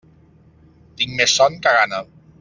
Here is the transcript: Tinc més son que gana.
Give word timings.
Tinc 1.01 1.13
més 1.19 1.35
son 1.41 1.59
que 1.67 1.75
gana. 1.81 2.01